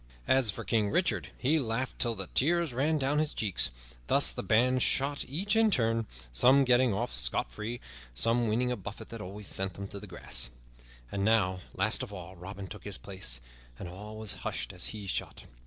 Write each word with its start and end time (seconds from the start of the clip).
As 0.27 0.49
for 0.49 0.63
King 0.63 0.89
Richard, 0.89 1.29
he 1.37 1.59
laughed 1.59 1.99
till 1.99 2.15
the 2.15 2.25
tears 2.33 2.73
ran 2.73 2.97
down 2.97 3.19
his 3.19 3.35
cheeks. 3.35 3.69
Thus 4.07 4.31
the 4.31 4.41
band 4.41 4.81
shot, 4.81 5.23
each 5.27 5.55
in 5.55 5.69
turn, 5.69 6.07
some 6.31 6.63
getting 6.63 6.91
off 6.91 7.13
scot 7.13 7.51
free, 7.51 7.73
and 7.75 7.79
some 8.15 8.47
winning 8.47 8.71
a 8.71 8.75
buffet 8.75 9.09
that 9.09 9.21
always 9.21 9.47
sent 9.47 9.75
them 9.75 9.87
to 9.89 9.99
the 9.99 10.07
grass. 10.07 10.49
And 11.11 11.23
now, 11.23 11.59
last 11.75 12.01
of 12.01 12.11
all, 12.11 12.35
Robin 12.35 12.65
took 12.65 12.83
his 12.83 12.97
place, 12.97 13.41
and 13.77 13.87
all 13.87 14.17
was 14.17 14.33
hushed 14.41 14.73
as 14.73 14.87
he 14.87 15.05
shot. 15.05 15.43